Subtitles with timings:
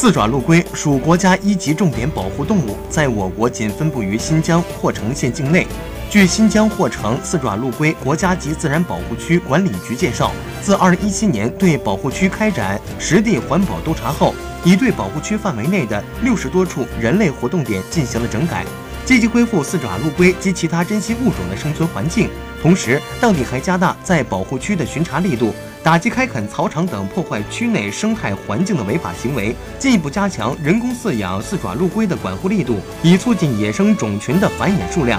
[0.00, 5.66] 四爪陆龟属国家一级重点保护动物，在我国仅分布于新疆霍城县境内。
[6.08, 10.30] 据新疆霍城四爪陆龟国家级自然保护区管理局介绍，
[10.62, 14.32] 自2017年对保护区开展实地环保督查后，
[14.64, 18.64] 已对保护区范围内的六十多处人类活动点进行了整改，
[19.08, 22.28] 积极恢复四爪陆龟及其他珍稀物种的生存环境。
[22.60, 25.54] 同时，当地还加大在保护区的巡查力度。
[25.82, 35.18] 打击开垦草场等破坏区内生态环境的违法行为，进一步加强人工饲养四爪陆龟的管护力度，以促进野生种群的繁衍数量。